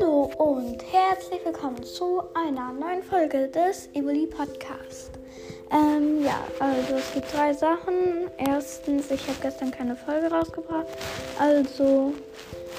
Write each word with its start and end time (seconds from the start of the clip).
Hallo 0.00 0.30
und 0.38 0.82
herzlich 0.90 1.44
willkommen 1.44 1.82
zu 1.84 2.22
einer 2.32 2.72
neuen 2.72 3.02
Folge 3.02 3.48
des 3.48 3.90
Evoli 3.92 4.26
Podcast. 4.26 5.10
Ähm, 5.70 6.24
ja, 6.24 6.40
also 6.58 6.94
es 6.94 7.12
gibt 7.12 7.34
drei 7.34 7.52
Sachen. 7.52 8.30
Erstens, 8.38 9.10
ich 9.10 9.20
habe 9.28 9.36
gestern 9.42 9.70
keine 9.70 9.94
Folge 9.94 10.28
rausgebracht, 10.28 10.86
also 11.38 12.14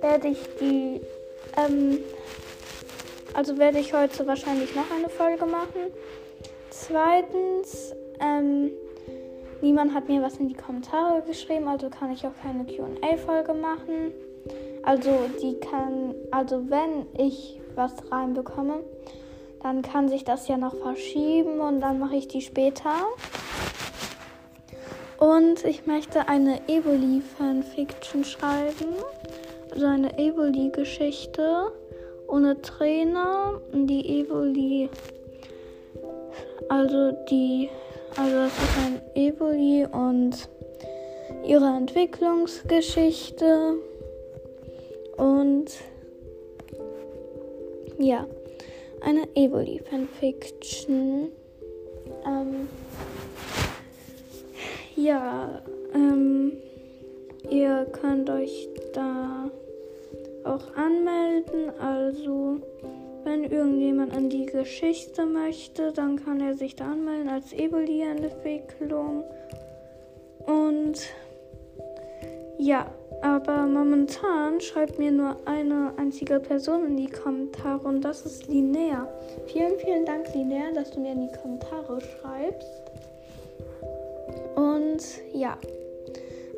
werde 0.00 0.28
ich 0.28 0.40
die, 0.60 1.00
ähm, 1.56 2.00
also 3.32 3.58
werde 3.58 3.78
ich 3.78 3.94
heute 3.94 4.26
wahrscheinlich 4.26 4.74
noch 4.74 4.90
eine 4.90 5.08
Folge 5.08 5.46
machen. 5.46 5.92
Zweitens, 6.70 7.94
ähm, 8.18 8.72
niemand 9.62 9.94
hat 9.94 10.08
mir 10.08 10.22
was 10.22 10.36
in 10.36 10.48
die 10.48 10.54
Kommentare 10.54 11.22
geschrieben, 11.22 11.68
also 11.68 11.88
kann 11.88 12.12
ich 12.12 12.26
auch 12.26 12.34
keine 12.42 12.64
QA-Folge 12.64 13.54
machen. 13.54 14.12
Also 14.82 15.10
die 15.40 15.54
kann, 15.60 16.14
also 16.30 16.68
wenn 16.68 17.06
ich 17.16 17.60
was 17.74 17.92
reinbekomme, 18.10 18.82
dann 19.62 19.82
kann 19.82 20.08
sich 20.08 20.24
das 20.24 20.48
ja 20.48 20.56
noch 20.56 20.74
verschieben 20.74 21.60
und 21.60 21.80
dann 21.80 21.98
mache 21.98 22.16
ich 22.16 22.26
die 22.28 22.42
später. 22.42 22.94
Und 25.18 25.64
ich 25.64 25.86
möchte 25.86 26.28
eine 26.28 26.68
Evoli-Fanfiction 26.68 28.24
schreiben. 28.24 28.96
Also 29.70 29.86
eine 29.86 30.18
Evoli-Geschichte 30.18 31.70
ohne 32.26 32.60
Trainer. 32.60 33.60
Die 33.72 34.20
Evoli, 34.20 34.90
also 36.68 37.12
die, 37.30 37.70
also 38.16 38.36
das 38.36 38.52
ist 38.52 38.78
ein 38.84 39.00
Evoli 39.14 39.86
und 39.86 40.48
ihre 41.46 41.76
Entwicklungsgeschichte. 41.76 43.74
Und 45.16 45.66
ja, 47.98 48.26
eine 49.00 49.28
Evoli 49.34 49.80
Fanfiction. 49.88 51.30
Ähm, 52.26 52.68
ja, 54.96 55.62
ähm, 55.94 56.52
ihr 57.50 57.86
könnt 57.92 58.28
euch 58.30 58.68
da 58.92 59.50
auch 60.44 60.74
anmelden. 60.76 61.70
Also, 61.80 62.60
wenn 63.24 63.44
irgendjemand 63.44 64.14
an 64.14 64.28
die 64.28 64.46
Geschichte 64.46 65.26
möchte, 65.26 65.92
dann 65.92 66.22
kann 66.24 66.40
er 66.40 66.54
sich 66.54 66.76
da 66.76 66.92
anmelden 66.92 67.28
als 67.28 67.52
Evoli-Entwicklung. 67.52 69.24
Und 70.46 70.94
ja, 72.58 72.86
aber 73.22 73.66
momentan 73.66 74.60
schreibt 74.60 74.98
mir 74.98 75.12
nur 75.12 75.36
eine 75.44 75.92
einzige 75.96 76.40
Person 76.40 76.86
in 76.86 76.96
die 76.96 77.10
Kommentare 77.10 77.86
und 77.86 78.00
das 78.00 78.26
ist 78.26 78.48
Linnea. 78.48 79.06
Vielen, 79.46 79.78
vielen 79.78 80.04
Dank, 80.04 80.34
Linnea, 80.34 80.72
dass 80.74 80.90
du 80.90 81.00
mir 81.00 81.12
in 81.12 81.28
die 81.28 81.36
Kommentare 81.40 82.00
schreibst. 82.00 82.82
Und 84.56 85.02
ja, 85.32 85.56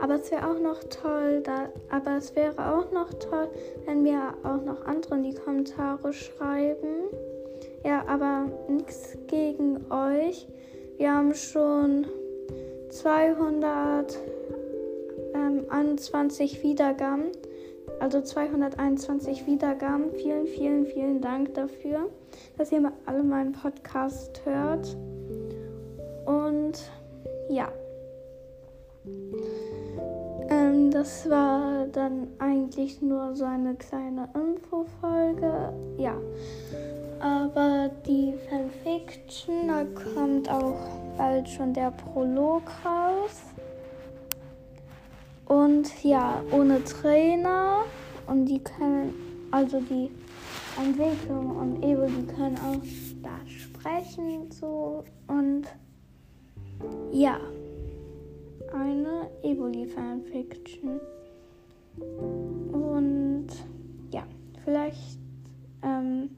aber 0.05 0.17
es 0.17 0.31
wäre 0.31 0.51
auch 0.51 0.61
noch 0.61 0.85
toll, 0.85 1.41
da, 1.43 1.71
aber 1.89 2.19
es 2.19 2.37
wäre 2.37 2.75
auch 2.75 2.93
noch 2.93 3.09
toll, 3.15 3.49
wenn 3.87 4.03
mir 4.03 4.35
auch 4.43 4.63
noch 4.63 4.85
andere 4.85 5.15
in 5.15 5.23
die 5.23 5.33
Kommentare 5.33 6.13
schreiben. 6.13 7.09
Ja, 7.87 8.05
aber 8.07 8.45
nichts 8.69 9.17
gegen 9.29 9.91
euch. 9.91 10.47
Wir 10.99 11.11
haben 11.11 11.33
schon 11.33 12.05
200 12.91 14.19
ähm, 15.33 15.65
21 15.71 16.63
Wiedergaben. 16.63 17.33
Also 17.99 18.21
221 18.21 19.47
Wiedergaben. 19.47 20.13
Vielen, 20.13 20.47
vielen, 20.47 20.85
vielen 20.85 21.23
Dank 21.23 21.55
dafür, 21.55 22.11
dass 22.59 22.71
ihr 22.73 22.93
alle 23.07 23.23
meinen 23.23 23.53
Podcast 23.53 24.43
hört. 24.45 24.99
Und 26.27 26.91
ja. 27.49 27.73
Ähm, 30.75 30.91
das 30.91 31.29
war 31.29 31.87
dann 31.93 32.29
eigentlich 32.39 33.01
nur 33.01 33.35
so 33.35 33.45
eine 33.45 33.75
kleine 33.75 34.29
Infofolge. 34.35 35.73
Ja. 35.99 36.17
Aber 37.21 37.91
die 38.07 38.35
Fanfiction, 38.49 39.69
da 39.69 39.85
kommt 39.85 40.49
auch 40.51 40.79
bald 41.17 41.49
schon 41.49 41.73
der 41.73 41.91
Prolog 41.93 42.63
raus. 42.85 43.41
Und 45.47 46.05
ja, 46.05 46.43
ohne 46.51 46.83
Trainer. 46.85 47.85
Und 48.27 48.47
die 48.47 48.59
können, 48.59 49.15
also 49.51 49.81
die 49.81 50.11
Entwicklung 50.79 51.57
und 51.57 51.83
Evo, 51.83 52.07
die 52.07 52.27
können 52.27 52.59
auch 52.59 52.83
da 53.23 53.39
sprechen. 53.47 54.51
So. 54.51 55.05
Und 55.29 55.65
ja, 57.13 57.39
eine 58.75 59.31
Evoli-Fanfiction. 59.43 61.01
Und 62.73 63.47
ja, 64.11 64.25
vielleicht 64.65 65.19
ähm, 65.83 66.31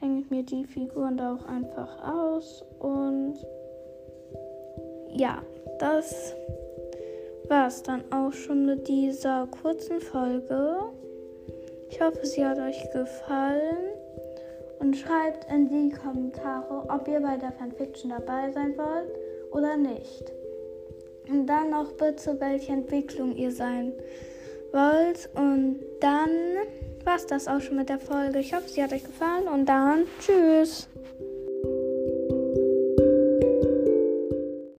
denke 0.00 0.20
ich 0.20 0.30
mir 0.30 0.42
die 0.42 0.64
Figuren 0.64 1.16
da 1.16 1.34
auch 1.34 1.46
einfach 1.46 2.02
aus. 2.02 2.64
Und 2.78 3.34
ja, 5.12 5.42
das 5.78 6.34
war 7.48 7.66
es 7.66 7.82
dann 7.82 8.04
auch 8.12 8.32
schon 8.32 8.66
mit 8.66 8.86
dieser 8.86 9.48
kurzen 9.48 10.00
Folge. 10.00 10.76
Ich 11.90 12.00
hoffe, 12.00 12.24
sie 12.24 12.44
hat 12.46 12.58
euch 12.58 12.90
gefallen. 12.92 13.76
Und 14.78 14.96
schreibt 14.96 15.44
in 15.52 15.68
die 15.68 15.94
Kommentare, 15.94 16.88
ob 16.88 17.06
ihr 17.06 17.20
bei 17.20 17.36
der 17.36 17.52
Fanfiction 17.52 18.10
dabei 18.10 18.50
sein 18.50 18.74
wollt 18.78 19.10
oder 19.52 19.76
nicht. 19.76 20.32
Und 21.28 21.46
dann 21.46 21.70
noch 21.70 21.92
bitte, 21.92 22.38
welche 22.40 22.72
Entwicklung 22.72 23.36
ihr 23.36 23.52
sein 23.52 23.92
wollt. 24.72 25.28
Und 25.34 25.80
dann 26.00 26.30
war 27.04 27.16
es 27.16 27.26
das 27.26 27.48
auch 27.48 27.60
schon 27.60 27.76
mit 27.76 27.88
der 27.88 27.98
Folge. 27.98 28.38
Ich 28.38 28.54
hoffe, 28.54 28.68
sie 28.68 28.82
hat 28.82 28.92
euch 28.92 29.04
gefallen. 29.04 29.48
Und 29.48 29.66
dann 29.66 30.06
tschüss. 30.20 30.88